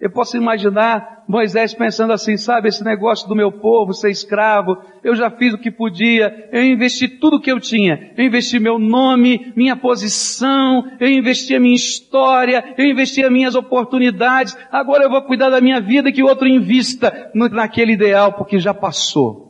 Eu 0.00 0.10
posso 0.10 0.34
imaginar 0.34 1.24
Moisés 1.28 1.74
pensando 1.74 2.14
assim, 2.14 2.38
sabe, 2.38 2.70
esse 2.70 2.82
negócio 2.82 3.28
do 3.28 3.36
meu 3.36 3.52
povo 3.52 3.92
ser 3.92 4.10
escravo, 4.10 4.78
eu 5.04 5.14
já 5.14 5.30
fiz 5.30 5.52
o 5.52 5.58
que 5.58 5.70
podia, 5.70 6.48
eu 6.50 6.64
investi 6.64 7.06
tudo 7.06 7.36
o 7.36 7.40
que 7.40 7.52
eu 7.52 7.60
tinha. 7.60 8.10
Eu 8.16 8.24
investi 8.24 8.58
meu 8.58 8.78
nome, 8.78 9.52
minha 9.54 9.76
posição, 9.76 10.90
eu 10.98 11.08
investi 11.08 11.54
a 11.54 11.60
minha 11.60 11.76
história, 11.76 12.74
eu 12.78 12.86
investi 12.86 13.22
as 13.22 13.30
minhas 13.30 13.54
oportunidades, 13.54 14.56
agora 14.72 15.04
eu 15.04 15.10
vou 15.10 15.20
cuidar 15.22 15.50
da 15.50 15.60
minha 15.60 15.82
vida 15.82 16.10
que 16.10 16.22
o 16.22 16.26
outro 16.26 16.48
invista 16.48 17.30
naquele 17.34 17.92
ideal, 17.92 18.32
porque 18.32 18.58
já 18.58 18.72
passou. 18.72 19.49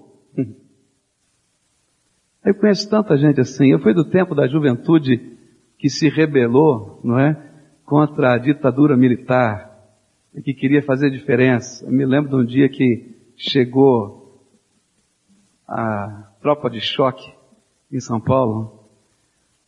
Eu 2.44 2.54
conheço 2.54 2.88
tanta 2.88 3.16
gente 3.16 3.40
assim. 3.40 3.70
Eu 3.70 3.80
fui 3.80 3.92
do 3.92 4.04
tempo 4.04 4.34
da 4.34 4.46
juventude 4.46 5.36
que 5.78 5.88
se 5.88 6.08
rebelou, 6.08 7.00
não 7.04 7.18
é? 7.18 7.36
Contra 7.84 8.34
a 8.34 8.38
ditadura 8.38 8.96
militar 8.96 9.70
e 10.34 10.40
que 10.40 10.54
queria 10.54 10.82
fazer 10.82 11.10
diferença. 11.10 11.84
Eu 11.84 11.92
me 11.92 12.06
lembro 12.06 12.30
de 12.30 12.36
um 12.36 12.44
dia 12.44 12.68
que 12.68 13.16
chegou 13.36 14.40
a 15.68 16.30
tropa 16.40 16.70
de 16.70 16.80
choque 16.80 17.32
em 17.92 18.00
São 18.00 18.20
Paulo 18.20 18.88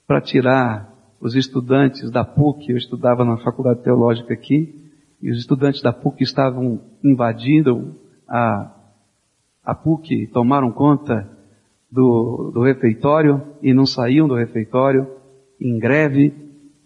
para 0.06 0.20
tirar 0.20 0.92
os 1.20 1.34
estudantes 1.34 2.10
da 2.10 2.24
PUC. 2.24 2.70
Eu 2.70 2.76
estudava 2.76 3.24
na 3.24 3.36
faculdade 3.38 3.82
teológica 3.82 4.32
aqui 4.32 4.90
e 5.20 5.30
os 5.30 5.38
estudantes 5.38 5.82
da 5.82 5.92
PUC 5.92 6.22
estavam 6.22 6.80
invadindo 7.02 7.94
a, 8.28 8.74
a 9.64 9.74
PUC, 9.74 10.26
tomaram 10.28 10.72
conta 10.72 11.30
do, 11.92 12.50
do 12.54 12.62
refeitório 12.62 13.42
e 13.60 13.74
não 13.74 13.84
saíam 13.84 14.26
do 14.26 14.34
refeitório, 14.34 15.06
em 15.60 15.78
greve 15.78 16.32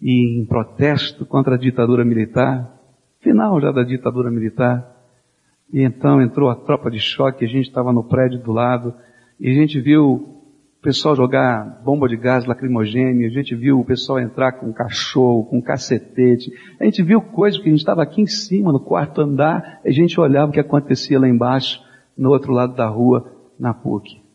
e 0.02 0.40
em 0.40 0.44
protesto 0.44 1.25
contra 1.25 1.54
a 1.54 1.58
ditadura 1.58 2.04
militar, 2.04 2.76
final 3.20 3.60
já 3.60 3.70
da 3.70 3.84
ditadura 3.84 4.30
militar. 4.30 4.84
E 5.72 5.80
então 5.82 6.20
entrou 6.20 6.50
a 6.50 6.56
tropa 6.56 6.90
de 6.90 6.98
choque, 6.98 7.44
a 7.44 7.48
gente 7.48 7.68
estava 7.68 7.92
no 7.92 8.02
prédio 8.02 8.42
do 8.42 8.52
lado, 8.52 8.92
e 9.38 9.48
a 9.48 9.54
gente 9.54 9.80
viu 9.80 10.04
o 10.04 10.82
pessoal 10.82 11.14
jogar 11.14 11.82
bomba 11.84 12.08
de 12.08 12.16
gás 12.16 12.44
lacrimogêneo, 12.44 13.26
a 13.26 13.30
gente 13.30 13.54
viu 13.54 13.78
o 13.78 13.84
pessoal 13.84 14.18
entrar 14.18 14.52
com 14.52 14.72
cachorro, 14.72 15.44
com 15.44 15.62
cacetete, 15.62 16.50
a 16.80 16.84
gente 16.84 17.02
viu 17.02 17.20
coisas 17.20 17.60
que 17.60 17.68
a 17.68 17.70
gente 17.70 17.80
estava 17.80 18.02
aqui 18.02 18.20
em 18.20 18.26
cima, 18.26 18.72
no 18.72 18.80
quarto 18.80 19.20
andar, 19.20 19.80
a 19.84 19.90
gente 19.90 20.20
olhava 20.20 20.50
o 20.50 20.52
que 20.52 20.60
acontecia 20.60 21.18
lá 21.18 21.28
embaixo, 21.28 21.80
no 22.18 22.30
outro 22.30 22.52
lado 22.52 22.75
da 22.75 22.88
rua, 22.88 23.32
na 23.58 23.72
PUC. 23.72 24.25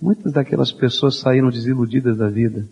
Muitas 0.00 0.32
daquelas 0.32 0.70
pessoas 0.72 1.16
saíram 1.18 1.50
desiludidas 1.50 2.16
da 2.18 2.28
vida. 2.28 2.68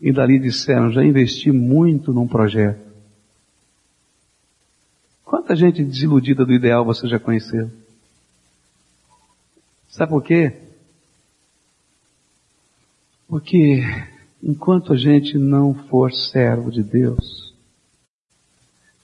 E 0.00 0.12
dali 0.12 0.38
disseram, 0.38 0.90
já 0.90 1.04
investi 1.04 1.50
muito 1.50 2.12
num 2.12 2.26
projeto. 2.26 2.90
Quanta 5.24 5.54
gente 5.54 5.84
desiludida 5.84 6.44
do 6.44 6.52
ideal 6.52 6.84
você 6.84 7.06
já 7.06 7.18
conheceu? 7.18 7.70
Sabe 9.88 10.10
por 10.10 10.22
quê? 10.22 10.56
Porque 13.28 13.82
enquanto 14.42 14.92
a 14.92 14.96
gente 14.96 15.36
não 15.36 15.74
for 15.74 16.12
servo 16.12 16.70
de 16.70 16.82
Deus, 16.82 17.54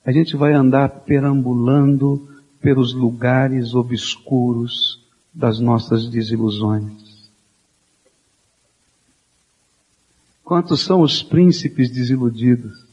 a 0.04 0.12
gente 0.12 0.36
vai 0.36 0.52
andar 0.52 0.88
perambulando 0.88 2.28
pelos 2.60 2.92
lugares 2.92 3.74
obscuros 3.74 5.05
das 5.36 5.60
nossas 5.60 6.08
desilusões. 6.08 7.30
Quantos 10.42 10.82
são 10.82 11.02
os 11.02 11.22
príncipes 11.22 11.90
desiludidos? 11.90 12.86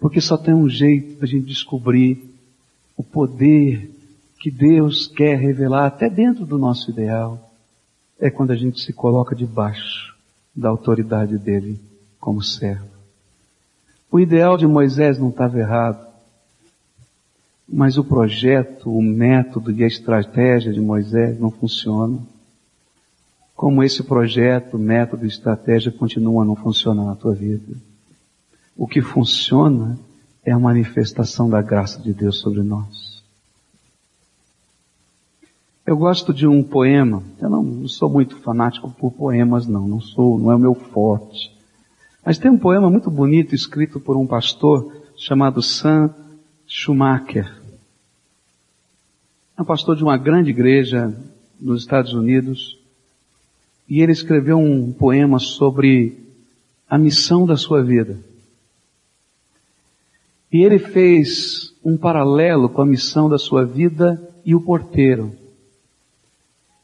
Porque 0.00 0.20
só 0.20 0.36
tem 0.36 0.52
um 0.52 0.68
jeito 0.68 1.16
para 1.16 1.26
a 1.26 1.28
gente 1.28 1.46
descobrir 1.46 2.34
o 2.96 3.04
poder 3.04 3.94
que 4.40 4.50
Deus 4.50 5.06
quer 5.06 5.38
revelar 5.38 5.86
até 5.86 6.10
dentro 6.10 6.44
do 6.44 6.58
nosso 6.58 6.90
ideal. 6.90 7.52
É 8.18 8.28
quando 8.28 8.50
a 8.50 8.56
gente 8.56 8.80
se 8.80 8.92
coloca 8.92 9.36
debaixo 9.36 10.16
da 10.56 10.68
autoridade 10.68 11.38
dele 11.38 11.80
como 12.18 12.42
servo. 12.42 12.88
O 14.10 14.18
ideal 14.18 14.56
de 14.56 14.66
Moisés 14.66 15.16
não 15.16 15.28
estava 15.28 15.60
errado. 15.60 16.09
Mas 17.72 17.96
o 17.96 18.02
projeto, 18.02 18.90
o 18.90 19.00
método 19.00 19.70
e 19.70 19.84
a 19.84 19.86
estratégia 19.86 20.72
de 20.72 20.80
Moisés 20.80 21.38
não 21.38 21.50
funcionam. 21.50 22.26
Como 23.54 23.84
esse 23.84 24.02
projeto, 24.02 24.78
método 24.78 25.24
e 25.24 25.28
estratégia 25.28 25.92
continuam 25.92 26.40
a 26.40 26.44
não 26.44 26.56
funcionar 26.56 27.04
na 27.04 27.14
tua 27.14 27.34
vida. 27.34 27.76
O 28.76 28.88
que 28.88 29.00
funciona 29.00 29.98
é 30.44 30.50
a 30.50 30.58
manifestação 30.58 31.48
da 31.48 31.62
graça 31.62 32.00
de 32.00 32.12
Deus 32.12 32.40
sobre 32.40 32.62
nós. 32.62 33.22
Eu 35.86 35.96
gosto 35.96 36.32
de 36.32 36.46
um 36.46 36.62
poema, 36.62 37.22
eu 37.40 37.50
não 37.50 37.86
sou 37.88 38.08
muito 38.08 38.36
fanático 38.36 38.90
por 38.90 39.12
poemas 39.12 39.66
não, 39.66 39.86
não 39.88 40.00
sou, 40.00 40.38
não 40.38 40.50
é 40.50 40.56
o 40.56 40.58
meu 40.58 40.74
forte. 40.74 41.52
Mas 42.24 42.38
tem 42.38 42.50
um 42.50 42.58
poema 42.58 42.90
muito 42.90 43.10
bonito 43.10 43.54
escrito 43.54 43.98
por 43.98 44.16
um 44.16 44.26
pastor 44.26 44.92
chamado 45.16 45.62
Sam 45.62 46.14
Schumacher. 46.66 47.59
É 49.60 49.62
um 49.62 49.66
pastor 49.66 49.94
de 49.94 50.02
uma 50.02 50.16
grande 50.16 50.48
igreja 50.48 51.14
nos 51.60 51.82
Estados 51.82 52.14
Unidos, 52.14 52.78
e 53.86 54.00
ele 54.00 54.10
escreveu 54.10 54.56
um 54.56 54.90
poema 54.90 55.38
sobre 55.38 56.16
a 56.88 56.96
missão 56.96 57.44
da 57.44 57.58
sua 57.58 57.82
vida. 57.82 58.18
E 60.50 60.62
ele 60.62 60.78
fez 60.78 61.74
um 61.84 61.94
paralelo 61.94 62.70
com 62.70 62.80
a 62.80 62.86
missão 62.86 63.28
da 63.28 63.36
sua 63.36 63.66
vida 63.66 64.18
e 64.46 64.54
o 64.54 64.62
porteiro. 64.62 65.30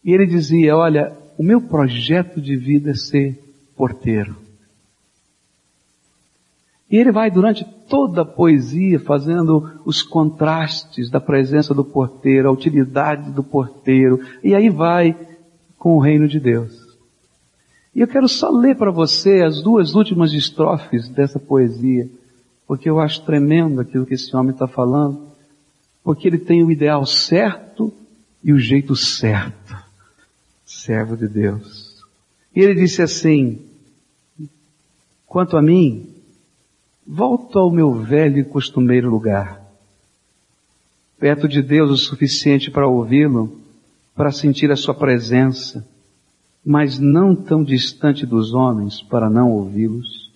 E 0.04 0.12
ele 0.12 0.26
dizia, 0.26 0.76
olha, 0.76 1.16
o 1.38 1.42
meu 1.42 1.62
projeto 1.62 2.42
de 2.42 2.58
vida 2.58 2.90
é 2.90 2.94
ser 2.94 3.42
porteiro. 3.74 4.36
E 6.90 6.96
ele 6.96 7.10
vai 7.10 7.30
durante 7.30 7.64
toda 7.88 8.22
a 8.22 8.24
poesia 8.24 9.00
fazendo 9.00 9.80
os 9.84 10.02
contrastes 10.02 11.10
da 11.10 11.20
presença 11.20 11.74
do 11.74 11.84
porteiro, 11.84 12.48
a 12.48 12.52
utilidade 12.52 13.30
do 13.32 13.42
porteiro, 13.42 14.20
e 14.42 14.54
aí 14.54 14.70
vai 14.70 15.16
com 15.78 15.96
o 15.96 16.00
reino 16.00 16.28
de 16.28 16.38
Deus. 16.38 16.86
E 17.94 18.00
eu 18.00 18.06
quero 18.06 18.28
só 18.28 18.50
ler 18.50 18.76
para 18.76 18.90
você 18.90 19.42
as 19.42 19.62
duas 19.62 19.94
últimas 19.94 20.32
estrofes 20.32 21.08
dessa 21.08 21.40
poesia, 21.40 22.08
porque 22.66 22.88
eu 22.88 23.00
acho 23.00 23.24
tremendo 23.24 23.80
aquilo 23.80 24.06
que 24.06 24.14
esse 24.14 24.34
homem 24.36 24.52
está 24.52 24.68
falando, 24.68 25.28
porque 26.04 26.28
ele 26.28 26.38
tem 26.38 26.62
o 26.62 26.70
ideal 26.70 27.04
certo 27.04 27.92
e 28.44 28.52
o 28.52 28.58
jeito 28.58 28.94
certo. 28.94 29.76
Servo 30.64 31.16
de 31.16 31.26
Deus. 31.26 31.96
E 32.54 32.60
ele 32.60 32.74
disse 32.74 33.02
assim, 33.02 33.60
quanto 35.26 35.56
a 35.56 35.62
mim, 35.62 36.15
Volto 37.06 37.58
ao 37.60 37.70
meu 37.70 37.92
velho 37.92 38.38
e 38.38 38.44
costumeiro 38.44 39.08
lugar. 39.08 39.62
Perto 41.18 41.46
de 41.46 41.62
Deus 41.62 41.90
o 41.90 41.96
suficiente 41.96 42.68
para 42.68 42.88
ouvi-lo, 42.88 43.60
para 44.14 44.32
sentir 44.32 44.72
a 44.72 44.76
sua 44.76 44.92
presença, 44.92 45.86
mas 46.64 46.98
não 46.98 47.36
tão 47.36 47.62
distante 47.62 48.26
dos 48.26 48.52
homens 48.52 49.00
para 49.02 49.30
não 49.30 49.52
ouvi-los. 49.52 50.32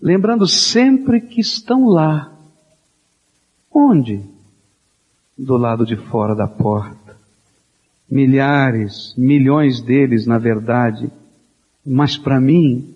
Lembrando 0.00 0.48
sempre 0.48 1.20
que 1.20 1.40
estão 1.40 1.86
lá. 1.86 2.32
Onde? 3.72 4.20
Do 5.38 5.56
lado 5.56 5.86
de 5.86 5.94
fora 5.96 6.34
da 6.34 6.48
porta. 6.48 7.16
Milhares, 8.10 9.14
milhões 9.16 9.80
deles, 9.80 10.26
na 10.26 10.36
verdade, 10.36 11.10
mas 11.86 12.18
para 12.18 12.40
mim, 12.40 12.92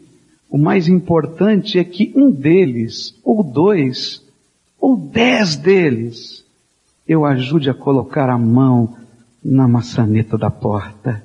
o 0.49 0.59
mais 0.59 0.89
importante 0.89 1.79
é 1.79 1.85
que 1.85 2.13
um 2.15 2.31
deles, 2.31 3.19
ou 3.25 3.43
dois, 3.43 4.25
ou 4.79 4.97
dez 4.97 5.57
deles, 5.57 6.45
eu 7.07 7.25
ajude 7.25 7.69
a 7.69 7.75
colocar 7.75 8.29
a 8.29 8.39
mão 8.39 8.97
na 9.43 9.67
maçaneta 9.69 10.37
da 10.39 10.51
porta, 10.51 11.25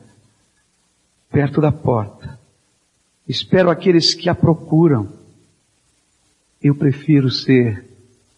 perto 1.29 1.61
da 1.61 1.71
porta. 1.71 2.39
Espero 3.27 3.69
aqueles 3.69 4.13
que 4.13 4.29
a 4.29 4.35
procuram. 4.35 5.09
Eu 6.61 6.75
prefiro 6.75 7.29
ser 7.29 7.85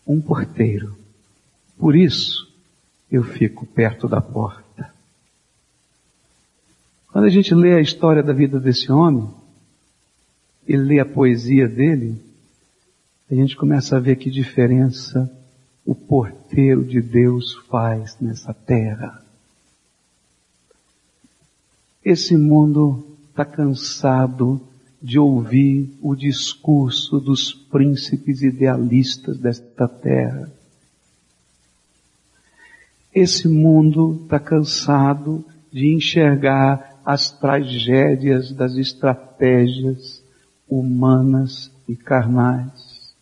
um 0.06 0.22
porteiro. 0.22 0.96
Por 1.78 1.96
isso, 1.96 2.48
eu 3.12 3.24
fico 3.24 3.65
perto 3.65 4.08
da 4.08 4.22
porta. 4.22 4.93
Quando 7.12 7.26
a 7.26 7.30
gente 7.30 7.54
lê 7.54 7.76
a 7.76 7.82
história 7.82 8.24
da 8.24 8.34
vida 8.34 8.60
desse 8.60 8.91
homem, 8.91 9.30
e 10.67 10.76
lê 10.78 10.99
a 10.99 11.06
poesia 11.06 11.67
dele, 11.67 12.21
a 13.30 13.36
gente 13.36 13.56
começa 13.56 13.97
a 13.97 13.99
ver 13.99 14.15
que 14.15 14.30
diferença 14.30 15.32
o 15.86 15.93
porteiro 15.93 16.84
de 16.84 17.02
Deus 17.02 17.56
faz 17.69 18.17
nessa 18.19 18.54
terra. 18.54 19.21
Esse 22.04 22.38
mundo 22.38 23.17
está 23.30 23.43
cansado 23.43 24.62
de 25.02 25.19
ouvir 25.19 25.97
o 26.02 26.15
discurso 26.15 27.19
dos 27.19 27.54
príncipes 27.54 28.41
idealistas 28.41 29.38
desta 29.38 29.88
terra. 29.88 30.49
Esse 33.13 33.47
mundo 33.47 34.21
está 34.23 34.39
cansado 34.39 35.45
de 35.71 35.93
enxergar 35.93 37.02
as 37.06 37.32
tragédias 37.32 38.52
das 38.54 38.76
estratégias 38.76 40.22
humanas 40.69 41.71
e 41.88 41.95
carnais. 41.95 43.13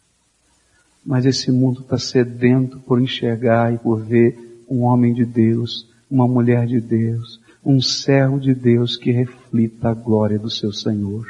Mas 1.05 1.25
esse 1.25 1.51
mundo 1.51 1.81
está 1.81 1.97
sedento 1.97 2.79
por 2.79 3.01
enxergar 3.01 3.73
e 3.73 3.77
por 3.77 4.01
ver 4.01 4.63
um 4.69 4.81
homem 4.83 5.13
de 5.13 5.25
Deus, 5.25 5.89
uma 6.09 6.27
mulher 6.27 6.67
de 6.67 6.79
Deus, 6.79 7.41
um 7.65 7.81
servo 7.81 8.39
de 8.39 8.53
Deus 8.53 8.95
que 8.95 9.11
reflita 9.11 9.89
a 9.89 9.93
glória 9.93 10.37
do 10.37 10.49
seu 10.49 10.71
Senhor. 10.71 11.25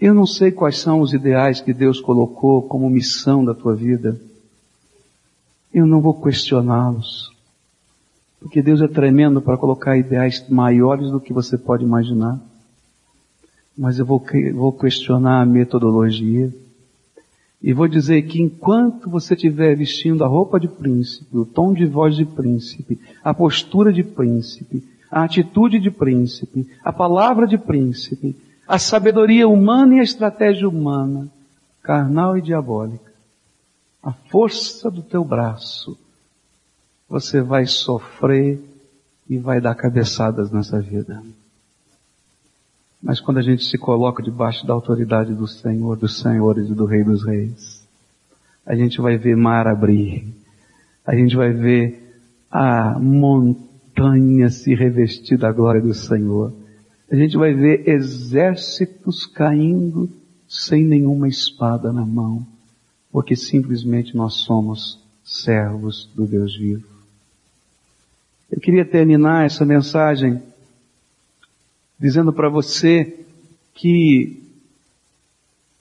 Eu 0.00 0.14
não 0.14 0.26
sei 0.26 0.52
quais 0.52 0.78
são 0.78 1.00
os 1.00 1.12
ideais 1.12 1.60
que 1.60 1.74
Deus 1.74 2.00
colocou 2.00 2.62
como 2.62 2.88
missão 2.88 3.44
da 3.44 3.52
tua 3.52 3.74
vida. 3.74 4.18
Eu 5.74 5.86
não 5.86 6.00
vou 6.00 6.22
questioná-los. 6.22 7.36
Porque 8.38 8.62
Deus 8.62 8.80
é 8.80 8.86
tremendo 8.86 9.42
para 9.42 9.56
colocar 9.56 9.96
ideais 9.96 10.48
maiores 10.48 11.10
do 11.10 11.20
que 11.20 11.32
você 11.32 11.58
pode 11.58 11.84
imaginar 11.84 12.40
mas 13.78 13.96
eu 14.00 14.04
vou, 14.04 14.20
vou 14.54 14.72
questionar 14.72 15.40
a 15.40 15.46
metodologia. 15.46 16.52
E 17.62 17.72
vou 17.72 17.86
dizer 17.86 18.22
que 18.22 18.42
enquanto 18.42 19.08
você 19.08 19.34
estiver 19.34 19.76
vestindo 19.76 20.24
a 20.24 20.26
roupa 20.26 20.58
de 20.58 20.66
príncipe, 20.66 21.36
o 21.36 21.46
tom 21.46 21.72
de 21.72 21.86
voz 21.86 22.16
de 22.16 22.24
príncipe, 22.24 23.00
a 23.22 23.32
postura 23.32 23.92
de 23.92 24.02
príncipe, 24.02 24.82
a 25.08 25.22
atitude 25.22 25.78
de 25.78 25.90
príncipe, 25.90 26.68
a 26.84 26.92
palavra 26.92 27.46
de 27.46 27.56
príncipe, 27.56 28.36
a 28.66 28.78
sabedoria 28.78 29.48
humana 29.48 29.94
e 29.94 30.00
a 30.00 30.04
estratégia 30.04 30.68
humana, 30.68 31.28
carnal 31.82 32.36
e 32.36 32.42
diabólica, 32.42 33.12
a 34.02 34.12
força 34.12 34.90
do 34.90 35.02
teu 35.02 35.24
braço, 35.24 35.96
você 37.08 37.40
vai 37.40 37.64
sofrer 37.66 38.60
e 39.28 39.38
vai 39.38 39.60
dar 39.60 39.74
cabeçadas 39.74 40.50
nessa 40.50 40.80
vida. 40.80 41.22
Mas 43.08 43.20
quando 43.20 43.38
a 43.38 43.42
gente 43.42 43.64
se 43.64 43.78
coloca 43.78 44.22
debaixo 44.22 44.66
da 44.66 44.74
autoridade 44.74 45.32
do 45.32 45.46
Senhor, 45.46 45.96
dos 45.96 46.18
Senhores 46.18 46.68
e 46.68 46.74
do 46.74 46.84
Rei 46.84 47.02
dos 47.02 47.24
Reis, 47.24 47.82
a 48.66 48.74
gente 48.74 49.00
vai 49.00 49.16
ver 49.16 49.34
mar 49.34 49.66
abrir, 49.66 50.26
a 51.06 51.16
gente 51.16 51.34
vai 51.34 51.50
ver 51.50 52.20
a 52.50 52.98
montanha 52.98 54.50
se 54.50 54.74
revestir 54.74 55.38
da 55.38 55.50
glória 55.50 55.80
do 55.80 55.94
Senhor, 55.94 56.52
a 57.10 57.16
gente 57.16 57.34
vai 57.38 57.54
ver 57.54 57.88
exércitos 57.88 59.24
caindo 59.24 60.10
sem 60.46 60.84
nenhuma 60.84 61.28
espada 61.28 61.90
na 61.90 62.04
mão, 62.04 62.46
porque 63.10 63.34
simplesmente 63.34 64.14
nós 64.14 64.34
somos 64.34 65.02
servos 65.24 66.10
do 66.14 66.26
Deus 66.26 66.54
vivo. 66.54 66.86
Eu 68.52 68.60
queria 68.60 68.84
terminar 68.84 69.46
essa 69.46 69.64
mensagem 69.64 70.42
dizendo 71.98 72.32
para 72.32 72.48
você 72.48 73.24
que 73.74 74.42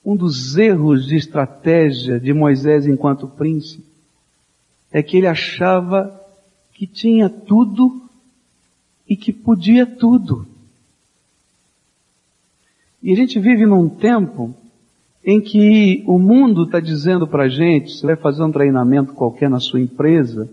um 0.04 0.16
dos 0.16 0.58
erros 0.58 1.06
de 1.06 1.16
estratégia 1.16 2.20
de 2.20 2.34
Moisés 2.34 2.88
enquanto 2.88 3.28
príncipe 3.28 3.86
é 4.92 5.04
que 5.04 5.18
ele 5.18 5.28
achava 5.28 6.18
que 6.74 6.88
tinha 6.88 7.30
tudo 7.30 8.02
e 9.08 9.16
que 9.16 9.34
podia 9.34 9.86
tudo. 9.86 10.48
E 13.02 13.12
a 13.12 13.16
gente 13.16 13.40
vive 13.40 13.66
num 13.66 13.90
tempo 13.90 14.56
em 15.24 15.42
que 15.42 16.04
o 16.08 16.18
mundo 16.18 16.64
está 16.64 16.80
dizendo 16.80 17.28
para 17.28 17.44
a 17.44 17.50
gente, 17.50 17.92
você 17.92 18.06
vai 18.06 18.16
fazer 18.16 18.44
um 18.44 18.52
treinamento 18.52 19.14
qualquer 19.14 19.50
na 19.50 19.60
sua 19.60 19.82
empresa, 19.82 20.50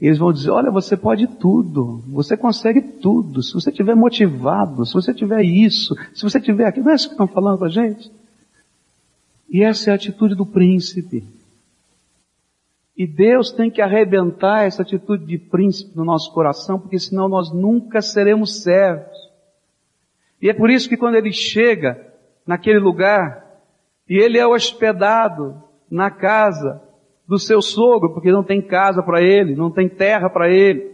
eles 0.00 0.18
vão 0.18 0.32
dizer, 0.32 0.50
olha, 0.50 0.70
você 0.70 0.96
pode 0.96 1.26
tudo, 1.26 2.04
você 2.08 2.36
consegue 2.36 2.80
tudo, 2.80 3.42
se 3.42 3.52
você 3.52 3.70
estiver 3.70 3.96
motivado, 3.96 4.86
se 4.86 4.94
você 4.94 5.12
tiver 5.12 5.42
isso, 5.42 5.96
se 6.14 6.22
você 6.22 6.40
tiver 6.40 6.66
aquilo, 6.66 6.84
não 6.84 6.92
é 6.92 6.94
isso 6.94 7.08
que 7.08 7.14
estão 7.14 7.26
falando 7.26 7.58
para 7.58 7.66
a 7.66 7.70
gente? 7.70 8.10
E 9.48 9.62
essa 9.62 9.90
é 9.90 9.92
a 9.92 9.96
atitude 9.96 10.36
do 10.36 10.46
príncipe. 10.46 11.24
E 12.96 13.06
Deus 13.06 13.50
tem 13.50 13.70
que 13.70 13.80
arrebentar 13.80 14.64
essa 14.64 14.82
atitude 14.82 15.24
de 15.24 15.38
príncipe 15.38 15.96
no 15.96 16.04
nosso 16.04 16.32
coração, 16.32 16.78
porque 16.78 16.98
senão 16.98 17.28
nós 17.28 17.52
nunca 17.52 18.00
seremos 18.00 18.62
servos. 18.62 19.16
E 20.40 20.48
é 20.48 20.54
por 20.54 20.70
isso 20.70 20.88
que 20.88 20.96
quando 20.96 21.16
ele 21.16 21.32
chega 21.32 22.12
naquele 22.46 22.78
lugar, 22.78 23.44
e 24.08 24.16
ele 24.16 24.38
é 24.38 24.46
hospedado 24.46 25.62
na 25.90 26.10
casa 26.10 26.82
do 27.28 27.38
seu 27.38 27.60
sogro, 27.60 28.14
porque 28.14 28.32
não 28.32 28.42
tem 28.42 28.62
casa 28.62 29.02
para 29.02 29.20
ele, 29.20 29.54
não 29.54 29.70
tem 29.70 29.86
terra 29.86 30.30
para 30.30 30.48
ele. 30.50 30.90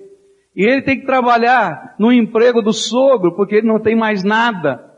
E 0.57 0.65
ele 0.65 0.83
tem 0.83 0.99
que 0.99 1.07
trabalhar 1.07 1.95
no 1.99 2.13
emprego 2.13 2.61
do 2.61 2.73
sogro, 2.73 3.37
porque 3.37 3.57
ele 3.57 3.69
não 3.69 3.79
tem 3.79 3.95
mais 3.95 4.25
nada. 4.25 4.93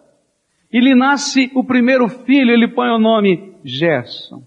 E 0.72 0.80
lhe 0.80 0.94
nasce 0.94 1.50
o 1.54 1.62
primeiro 1.62 2.08
filho, 2.08 2.50
ele 2.50 2.68
põe 2.68 2.88
o 2.88 2.98
nome 2.98 3.54
Gerson. 3.62 4.42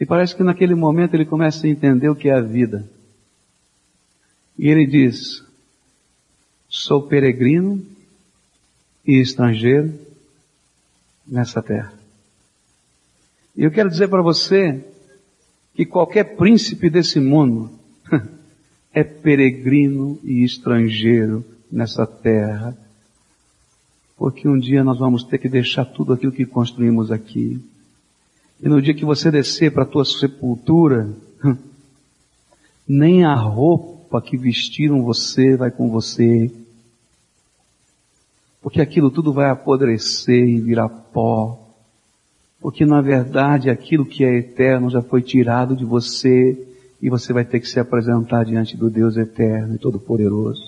E 0.00 0.04
parece 0.04 0.34
que 0.34 0.42
naquele 0.42 0.74
momento 0.74 1.14
ele 1.14 1.24
começa 1.24 1.66
a 1.66 1.70
entender 1.70 2.08
o 2.08 2.16
que 2.16 2.28
é 2.28 2.34
a 2.34 2.40
vida. 2.40 2.88
E 4.58 4.68
ele 4.68 4.86
diz, 4.86 5.44
sou 6.68 7.02
peregrino 7.02 7.84
e 9.06 9.20
estrangeiro 9.20 9.98
nessa 11.26 11.62
terra. 11.62 11.95
E 13.56 13.64
eu 13.64 13.70
quero 13.70 13.88
dizer 13.88 14.08
para 14.08 14.20
você 14.20 14.84
que 15.74 15.86
qualquer 15.86 16.36
príncipe 16.36 16.90
desse 16.90 17.18
mundo 17.18 17.70
é 18.92 19.02
peregrino 19.02 20.18
e 20.22 20.44
estrangeiro 20.44 21.44
nessa 21.72 22.06
terra. 22.06 22.76
Porque 24.16 24.48
um 24.48 24.58
dia 24.58 24.84
nós 24.84 24.98
vamos 24.98 25.24
ter 25.24 25.38
que 25.38 25.48
deixar 25.48 25.84
tudo 25.86 26.12
aquilo 26.12 26.32
que 26.32 26.44
construímos 26.44 27.10
aqui. 27.10 27.62
E 28.62 28.68
no 28.68 28.80
dia 28.80 28.94
que 28.94 29.04
você 29.04 29.30
descer 29.30 29.72
para 29.72 29.82
a 29.82 29.86
tua 29.86 30.04
sepultura, 30.04 31.14
nem 32.86 33.24
a 33.24 33.34
roupa 33.34 34.20
que 34.20 34.36
vestiram 34.36 35.02
você 35.02 35.56
vai 35.56 35.70
com 35.70 35.90
você. 35.90 36.50
Porque 38.62 38.80
aquilo 38.80 39.10
tudo 39.10 39.32
vai 39.32 39.50
apodrecer 39.50 40.46
e 40.46 40.60
virar 40.60 40.88
pó. 40.88 41.65
Porque 42.60 42.84
na 42.84 43.00
verdade 43.00 43.70
aquilo 43.70 44.06
que 44.06 44.24
é 44.24 44.38
eterno 44.38 44.90
já 44.90 45.02
foi 45.02 45.22
tirado 45.22 45.76
de 45.76 45.84
você 45.84 46.56
e 47.00 47.10
você 47.10 47.32
vai 47.32 47.44
ter 47.44 47.60
que 47.60 47.68
se 47.68 47.78
apresentar 47.78 48.44
diante 48.44 48.76
do 48.76 48.90
Deus 48.90 49.16
eterno 49.16 49.74
e 49.74 49.78
todo-poderoso. 49.78 50.62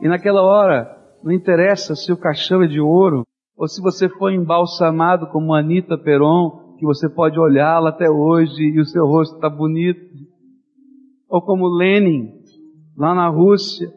E 0.00 0.08
naquela 0.08 0.42
hora, 0.42 0.96
não 1.22 1.32
interessa 1.32 1.94
se 1.94 2.12
o 2.12 2.16
caixão 2.16 2.62
é 2.62 2.66
de 2.66 2.80
ouro 2.80 3.24
ou 3.56 3.66
se 3.66 3.80
você 3.80 4.08
foi 4.08 4.34
embalsamado 4.34 5.26
como 5.28 5.54
Anita 5.54 5.98
Peron, 5.98 6.76
que 6.78 6.86
você 6.86 7.08
pode 7.08 7.38
olhá-la 7.38 7.90
até 7.90 8.08
hoje 8.08 8.62
e 8.62 8.80
o 8.80 8.84
seu 8.84 9.04
rosto 9.04 9.34
está 9.34 9.50
bonito. 9.50 10.00
Ou 11.28 11.42
como 11.42 11.66
Lenin, 11.66 12.32
lá 12.96 13.14
na 13.14 13.28
Rússia. 13.28 13.92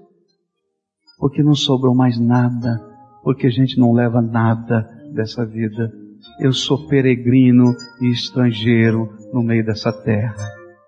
Porque 1.19 1.43
não 1.43 1.53
sobrou 1.53 1.93
mais 1.93 2.19
nada, 2.19 2.81
porque 3.23 3.45
a 3.45 3.51
gente 3.51 3.79
não 3.79 3.93
leva 3.93 4.19
nada 4.19 4.81
dessa 5.13 5.45
vida 5.45 5.93
eu 6.39 6.53
sou 6.53 6.87
peregrino 6.87 7.75
e 8.01 8.11
estrangeiro 8.11 9.09
no 9.33 9.41
meio 9.41 9.65
dessa 9.65 9.91
terra. 9.91 10.60